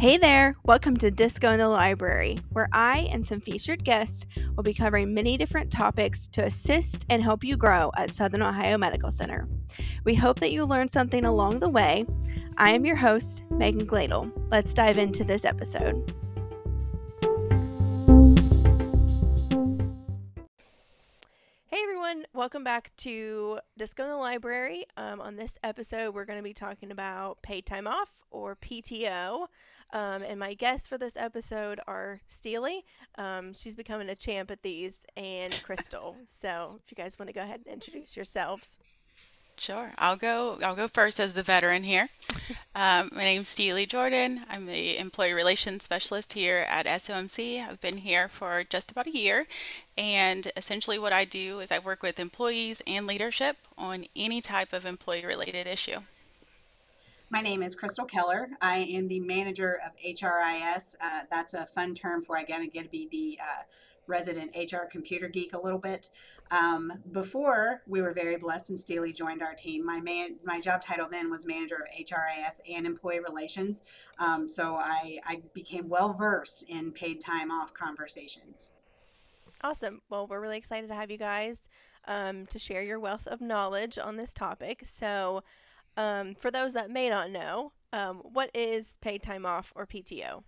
[0.00, 0.56] Hey there!
[0.64, 4.24] Welcome to Disco in the Library, where I and some featured guests
[4.56, 8.78] will be covering many different topics to assist and help you grow at Southern Ohio
[8.78, 9.46] Medical Center.
[10.04, 12.06] We hope that you learned something along the way.
[12.56, 14.32] I am your host, Megan Gladel.
[14.50, 16.10] Let's dive into this episode.
[21.66, 24.86] Hey everyone, welcome back to Disco in the Library.
[24.96, 29.48] Um, on this episode, we're going to be talking about paid time off or PTO.
[29.92, 32.82] Um, and my guests for this episode are Steelee.
[33.18, 36.16] Um, she's becoming a champ at these, and Crystal.
[36.28, 38.78] so if you guys want to go ahead and introduce yourselves.
[39.56, 40.58] Sure, I'll go.
[40.64, 42.08] I'll go first as the veteran here.
[42.74, 44.40] Um, my name's Steelee Jordan.
[44.48, 47.60] I'm the employee relations specialist here at SOMC.
[47.62, 49.46] I've been here for just about a year,
[49.98, 54.72] and essentially what I do is I work with employees and leadership on any type
[54.72, 55.98] of employee-related issue.
[57.32, 58.48] My name is Crystal Keller.
[58.60, 60.96] I am the manager of HRIS.
[61.00, 63.62] Uh, that's a fun term for I gotta get to be the uh,
[64.08, 66.08] resident HR computer geek a little bit.
[66.50, 70.82] Um, before we were very blessed and Steelee joined our team, my man, my job
[70.82, 73.84] title then was manager of HRIS and employee relations.
[74.18, 78.72] Um, so I, I became well versed in paid time off conversations.
[79.62, 80.02] Awesome.
[80.10, 81.68] Well, we're really excited to have you guys
[82.08, 84.82] um, to share your wealth of knowledge on this topic.
[84.84, 85.44] So,
[86.00, 90.42] um, for those that may not know, um, what is paid time off or PTO?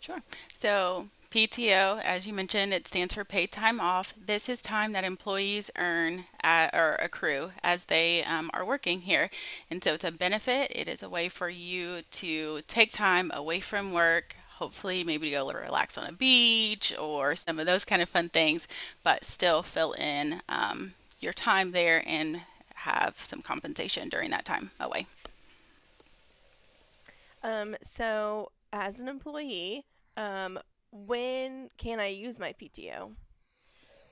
[0.00, 0.20] Sure.
[0.48, 4.12] So PTO, as you mentioned, it stands for paid time off.
[4.20, 9.30] This is time that employees earn at, or accrue as they um, are working here.
[9.70, 10.72] And so it's a benefit.
[10.74, 15.48] It is a way for you to take time away from work, hopefully maybe go
[15.48, 18.66] relax on a beach or some of those kind of fun things,
[19.04, 22.40] but still fill in um, your time there and
[22.76, 25.06] have some compensation during that time away.
[27.42, 29.84] Um, so, as an employee,
[30.16, 30.58] um,
[30.90, 33.12] when can I use my PTO?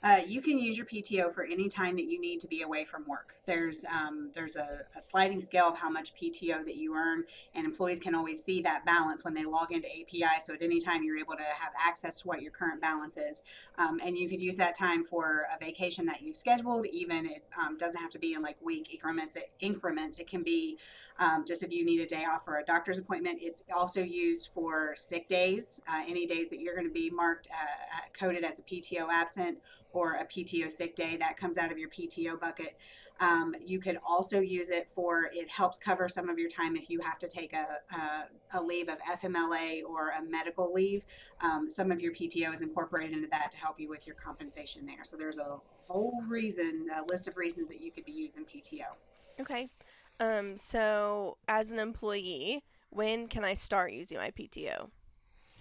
[0.04, 2.84] Uh, you can use your PTO for any time that you need to be away
[2.84, 3.36] from work.
[3.46, 7.64] There's um, there's a, a, sliding scale of how much PTO that you earn, and
[7.64, 10.40] employees can always see that balance when they log into API.
[10.40, 13.44] So at any time you're able to have access to what your current balance is,
[13.78, 16.84] um, and you could use that time for a vacation that you scheduled.
[16.92, 19.36] Even it um, doesn't have to be in like week increments.
[19.36, 20.18] It, increments.
[20.18, 20.76] It can be
[21.18, 23.38] um, just if you need a day off for a doctor's appointment.
[23.40, 27.48] It's also used for sick days, uh, any days that you're going to be marked
[27.50, 29.56] uh, coded as a PTO absent
[29.94, 32.76] or a PTO sick day that comes out of your PTO bucket.
[33.20, 36.90] Um, you could also use it for it helps cover some of your time if
[36.90, 41.04] you have to take a, a, a leave of FMLA or a medical leave.
[41.42, 44.84] Um, some of your PTO is incorporated into that to help you with your compensation
[44.84, 45.04] there.
[45.04, 48.86] So there's a whole reason, a list of reasons that you could be using PTO.
[49.40, 49.70] Okay.
[50.18, 54.90] Um, so as an employee, when can I start using my PTO?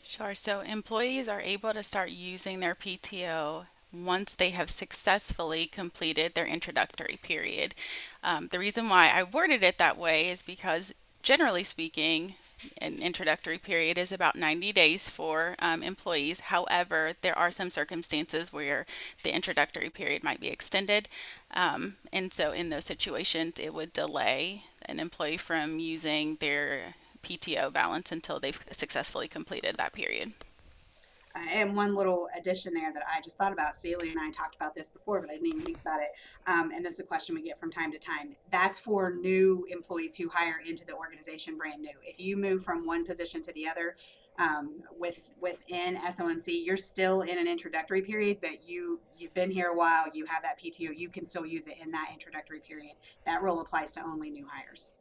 [0.02, 0.34] Sure.
[0.34, 6.48] So employees are able to start using their PTO once they have successfully completed their
[6.48, 7.76] introductory period.
[8.24, 12.36] Um, the reason why I worded it that way is because generally speaking,
[12.80, 16.42] an introductory period is about 90 days for um, employees.
[16.42, 18.86] However, there are some circumstances where
[19.24, 21.08] the introductory period might be extended.
[21.52, 27.72] Um, and so in those situations, it would delay an employee from using their PTO
[27.72, 30.34] balance until they've successfully completed that period
[31.36, 34.76] and one little addition there that I just thought about, Steelee and I talked about
[34.76, 36.10] this before, but I didn't even think about it.
[36.48, 38.36] Um, and this is a question we get from time to time.
[38.52, 41.94] That's for new employees who hire into the organization brand new.
[42.04, 43.96] If you move from one position to the other
[44.40, 49.68] um, with within SOMC, you're still in an introductory period, but you you've been here
[49.68, 52.94] a while, you have that PTO, you can still use it in that introductory period.
[53.26, 54.92] That rule applies to only new hires.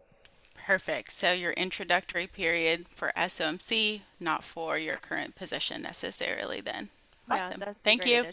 [0.67, 1.13] Perfect.
[1.13, 6.89] So your introductory period for SOMC, not for your current position necessarily then.
[7.31, 7.59] Awesome.
[7.59, 8.27] Yeah, that's Thank you.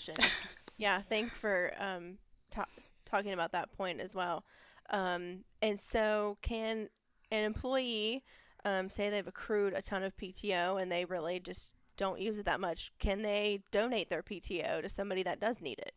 [0.78, 2.18] yeah, thanks for um,
[2.52, 2.66] ta-
[3.06, 4.44] talking about that point as well.
[4.90, 6.90] Um, and so can
[7.32, 8.24] an employee
[8.66, 12.46] um, say they've accrued a ton of PTO and they really just don't use it
[12.46, 15.94] that much, can they donate their PTO to somebody that does need it?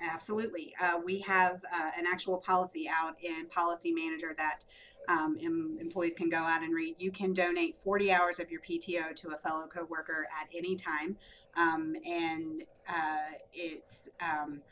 [0.00, 0.72] Absolutely.
[0.82, 4.64] Uh, we have uh, an actual policy out in Policy Manager that
[5.08, 6.94] um, em- employees can go out and read.
[6.98, 11.16] You can donate 40 hours of your PTO to a fellow coworker at any time,
[11.56, 14.62] um, and uh, it's um,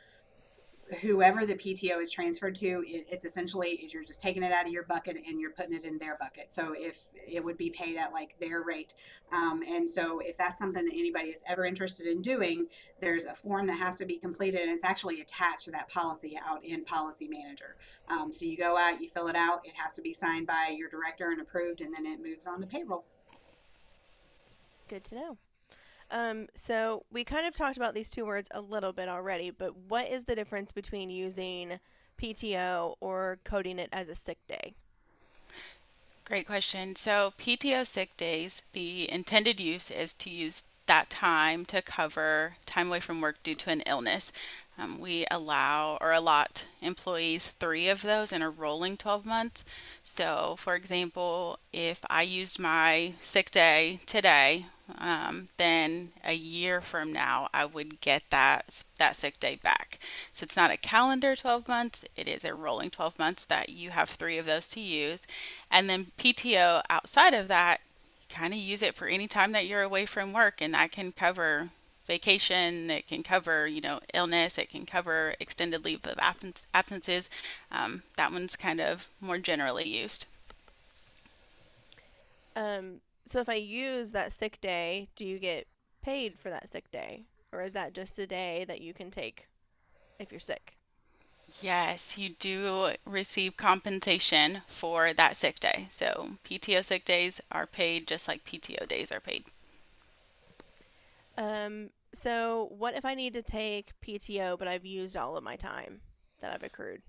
[1.02, 4.66] whoever the PTO is transferred to, it, it's essentially is you're just taking it out
[4.66, 6.52] of your bucket and you're putting it in their bucket.
[6.52, 8.94] So if it would be paid at like their rate,
[9.32, 12.66] um, and so if that's something that anybody is ever interested in doing,
[13.00, 16.38] there's a form that has to be completed, and it's actually attached to that policy
[16.46, 17.76] out in Policy Manager.
[18.08, 20.74] Um, so you go out, you fill it out, it has to be signed by
[20.76, 23.04] your director and approved, and then it moves on to payroll.
[24.88, 25.38] Good to know.
[26.10, 29.74] Um, so we kind of talked about these two words a little bit already, but
[29.88, 31.78] what is the difference between using
[32.20, 34.74] PTO or coding it as a sick day?
[36.24, 36.94] Great question.
[36.94, 42.88] So, PTO sick days, the intended use is to use that time to cover time
[42.88, 44.30] away from work due to an illness.
[44.78, 49.64] Um, we allow or allot employees three of those in a rolling 12 months.
[50.04, 54.66] So, for example, if I used my sick day today,
[54.96, 59.98] um, then a year from now I would get that that sick day back.
[60.32, 63.90] So it's not a calendar 12 months; it is a rolling 12 months that you
[63.90, 65.20] have three of those to use,
[65.70, 67.80] and then PTO outside of that,
[68.20, 70.92] you kind of use it for any time that you're away from work, and that
[70.92, 71.70] can cover
[72.08, 77.30] vacation, it can cover, you know, illness, it can cover extended leave of absence, absences.
[77.70, 80.26] Um, that one's kind of more generally used.
[82.56, 85.66] Um, so if I use that sick day, do you get
[86.02, 87.24] paid for that sick day?
[87.52, 89.48] Or is that just a day that you can take
[90.18, 90.76] if you're sick?
[91.60, 95.86] Yes, you do receive compensation for that sick day.
[95.88, 99.44] So PTO sick days are paid just like PTO days are paid.
[101.36, 105.56] Um, so what if I need to take PTO, but I've used all of my
[105.56, 106.00] time
[106.40, 107.02] that I've accrued?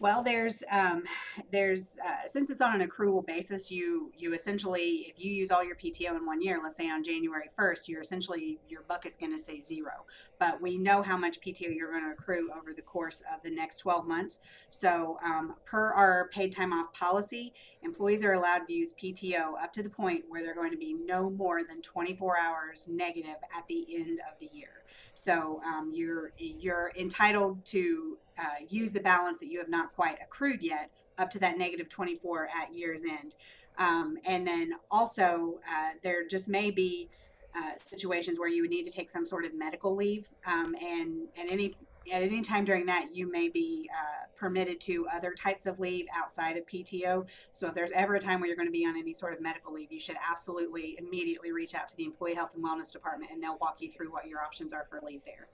[0.00, 1.04] Well, there's um,
[1.52, 5.64] there's uh, since it's on an accrual basis, you you essentially if you use all
[5.64, 9.32] your PTO in one year, let's say on January 1st, you're essentially your bucket's going
[9.32, 10.04] to say zero.
[10.40, 13.52] But we know how much PTO you're going to accrue over the course of the
[13.52, 14.40] next 12 months.
[14.68, 19.72] So um, per our paid time off policy, employees are allowed to use PTO up
[19.74, 23.66] to the point where they're going to be no more than 24 hours negative at
[23.68, 24.83] the end of the year.
[25.24, 30.18] So um, you're you're entitled to uh, use the balance that you have not quite
[30.22, 33.34] accrued yet up to that negative 24 at year's end.
[33.78, 37.08] Um, and then also uh, there just may be
[37.56, 41.26] uh, situations where you would need to take some sort of medical leave um, and
[41.38, 41.74] and any
[42.12, 46.06] at any time during that, you may be uh, permitted to other types of leave
[46.14, 47.26] outside of PTO.
[47.50, 49.40] So if there's ever a time where you're going to be on any sort of
[49.40, 53.30] medical leave, you should absolutely immediately reach out to the Employee Health and Wellness Department
[53.32, 55.48] and they'll walk you through what your options are for leave there.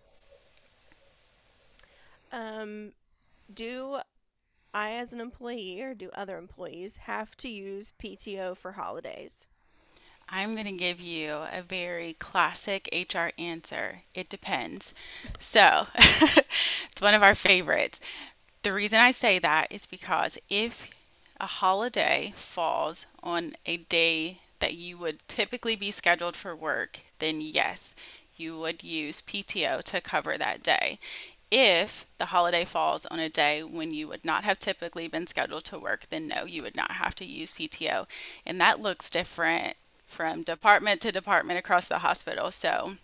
[2.33, 2.93] Um,
[3.53, 3.99] do
[4.73, 9.47] I, as an employee, or do other employees have to use PTO for holidays?
[10.33, 14.03] I'm going to give you a very classic HR answer.
[14.15, 14.95] It depends.
[15.41, 17.99] So, it's one of our favorites.
[18.63, 20.89] The reason I say that is because if
[21.41, 27.41] a holiday falls on a day that you would typically be scheduled for work, then
[27.41, 27.95] yes,
[28.37, 31.01] you would use PTO to cover that day.
[31.51, 35.65] If the holiday falls on a day when you would not have typically been scheduled
[35.65, 38.07] to work, then no, you would not have to use PTO.
[38.47, 39.77] And that looks different
[40.11, 42.51] from department to department across the hospital.
[42.51, 42.97] So,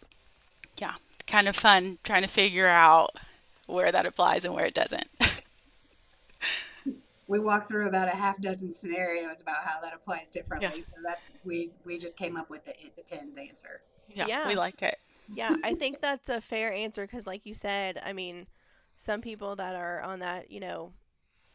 [0.78, 0.94] yeah,
[1.26, 3.10] kind of fun trying to figure out
[3.66, 5.08] where that applies and where it doesn't.
[7.28, 10.68] we walked through about a half dozen scenarios about how that applies differently.
[10.78, 10.80] Yeah.
[10.96, 13.80] So that's we we just came up with the it depends answer.
[14.08, 14.48] Yeah, Yeah.
[14.48, 14.98] we liked it.
[15.28, 18.46] yeah, I think that's a fair answer because, like you said, I mean,
[18.96, 20.92] some people that are on that, you know,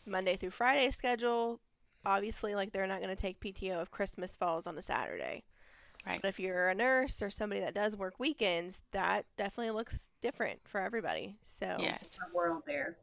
[0.06, 1.60] Monday through Friday schedule,
[2.06, 5.44] obviously, like they're not going to take PTO if Christmas falls on a Saturday.
[6.06, 6.20] Right.
[6.22, 10.60] But if you're a nurse or somebody that does work weekends, that definitely looks different
[10.68, 11.36] for everybody.
[11.46, 12.08] So, Yes.
[12.10, 12.98] different world there.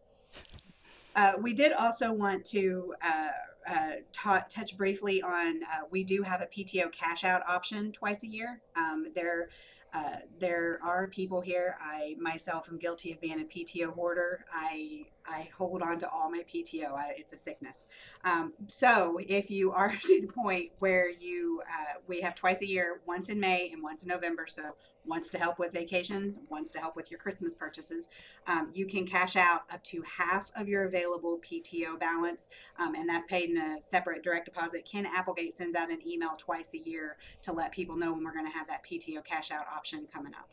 [1.15, 3.29] Uh, we did also want to uh,
[3.71, 8.23] uh, ta- touch briefly on uh, we do have a PTO cash out option twice
[8.25, 8.61] a year.
[8.77, 9.49] Um, there,
[9.95, 11.77] uh, there are people here.
[11.81, 14.45] I myself am guilty of being a PTO hoarder.
[14.53, 16.97] I I hold on to all my PTO.
[16.97, 17.89] I, it's a sickness.
[18.25, 22.67] Um, so if you are to the point where you, uh, we have twice a
[22.67, 24.47] year, once in May and once in November.
[24.47, 28.11] So once to help with vacations, once to help with your Christmas purchases.
[28.47, 33.09] Um, you can cash out up to half of your available PTO balance, um, and
[33.09, 34.89] that's paid in a separate direct deposit.
[34.91, 38.35] Ken Applegate sends out an email twice a year to let people know when we're
[38.35, 40.49] going to have that PTO cash out option coming up.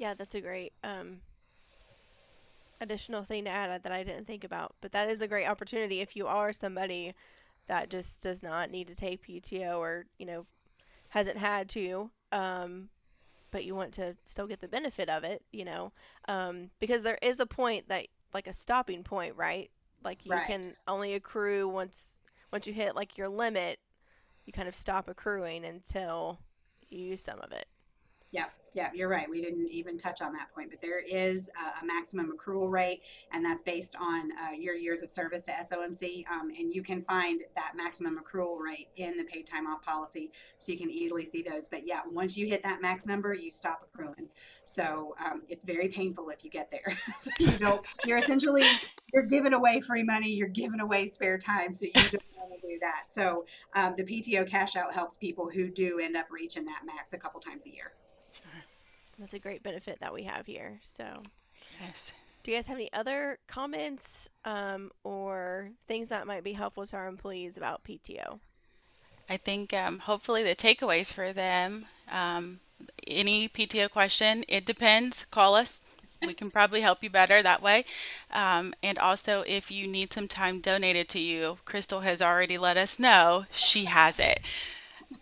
[0.00, 1.20] yeah, that's a great um,
[2.80, 4.74] additional thing to add that I didn't think about.
[4.80, 7.14] But that is a great opportunity if you are somebody
[7.68, 10.46] that just does not need to take PTO or, you know,
[11.10, 12.88] hasn't had to, um,
[13.50, 15.92] but you want to still get the benefit of it, you know,
[16.28, 19.70] um, because there is a point that, like a stopping point, right?
[20.04, 20.46] Like you Right.
[20.46, 22.20] can only accrue once
[22.52, 23.78] once you hit like your limit,
[24.46, 26.38] you kind of stop accruing until
[26.88, 27.66] you use some of it.
[28.32, 29.28] Yeah, yeah, you're right.
[29.28, 33.02] We didn't even touch on that point, but there is a, a maximum accrual rate,
[33.32, 36.24] and that's based on uh, your years of service to SOMC.
[36.30, 40.30] Um, and you can find that maximum accrual rate in the paid time off policy,
[40.58, 41.66] so you can easily see those.
[41.66, 44.28] But yeah, once you hit that max number, you stop accruing.
[44.62, 46.96] So um, it's very painful if you get there.
[47.18, 47.84] so you don't.
[48.04, 48.64] You're essentially
[49.12, 50.30] you're giving away free money.
[50.30, 53.04] You're giving away spare time, so you don't want to do that.
[53.08, 57.12] So um, the PTO cash out helps people who do end up reaching that max
[57.12, 57.92] a couple times a year.
[59.20, 60.80] That's a great benefit that we have here.
[60.82, 61.04] So,
[61.78, 62.12] Yes.
[62.42, 66.96] do you guys have any other comments um, or things that might be helpful to
[66.96, 68.40] our employees about PTO?
[69.28, 72.60] I think um, hopefully the takeaways for them, um,
[73.06, 75.26] any PTO question, it depends.
[75.30, 75.82] Call us.
[76.22, 77.84] We can probably help you better that way.
[78.30, 82.76] Um, and also, if you need some time donated to you, Crystal has already let
[82.76, 84.40] us know she has it.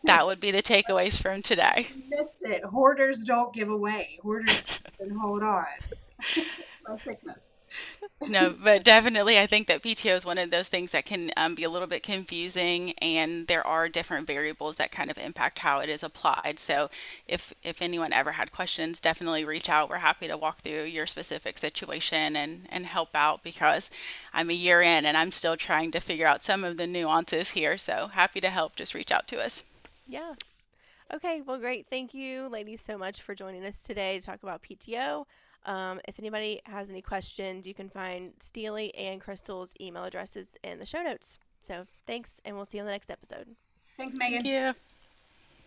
[0.04, 1.88] That would be the takeaways from today.
[2.08, 2.64] missed it.
[2.64, 4.18] Hoarders don't give away.
[4.22, 4.62] Hoarders
[4.98, 5.66] can hold on.
[6.86, 7.56] My sickness.
[8.30, 11.54] no, but definitely, I think that PTO is one of those things that can um,
[11.54, 15.80] be a little bit confusing, and there are different variables that kind of impact how
[15.80, 16.58] it is applied.
[16.58, 16.88] So,
[17.26, 19.90] if if anyone ever had questions, definitely reach out.
[19.90, 23.90] We're happy to walk through your specific situation and and help out because
[24.32, 27.50] I'm a year in and I'm still trying to figure out some of the nuances
[27.50, 27.76] here.
[27.76, 28.76] So, happy to help.
[28.76, 29.62] Just reach out to us.
[30.08, 30.32] Yeah.
[31.14, 31.86] Okay, well, great.
[31.88, 35.24] Thank you, ladies, so much for joining us today to talk about PTO.
[35.64, 40.78] Um, if anybody has any questions, you can find Steelee and Crystal's email addresses in
[40.78, 41.38] the show notes.
[41.60, 43.48] So thanks, and we'll see you on the next episode.
[43.96, 44.42] Thanks, Megan.
[44.42, 44.74] Thank you.